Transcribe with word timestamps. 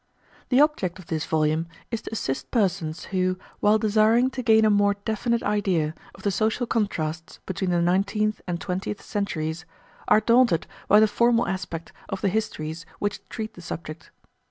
The 0.49 0.59
object 0.61 0.97
of 0.97 1.05
this 1.05 1.27
volume 1.27 1.67
is 1.91 2.01
to 2.01 2.11
assist 2.11 2.49
persons 2.49 3.03
who, 3.13 3.37
while 3.59 3.77
desiring 3.77 4.31
to 4.31 4.41
gain 4.41 4.65
a 4.65 4.71
more 4.71 4.95
definite 4.95 5.43
idea 5.43 5.93
of 6.15 6.23
the 6.23 6.31
social 6.31 6.65
contrasts 6.65 7.37
between 7.45 7.69
the 7.69 7.83
nineteenth 7.83 8.41
and 8.47 8.59
twentieth 8.59 9.03
centuries, 9.03 9.63
are 10.07 10.19
daunted 10.19 10.65
by 10.87 10.99
the 10.99 11.07
formal 11.07 11.47
aspect 11.47 11.93
of 12.09 12.21
the 12.21 12.29
histories 12.29 12.83
which 12.97 13.23
treat 13.29 13.53
the 13.53 13.61
subject. 13.61 14.09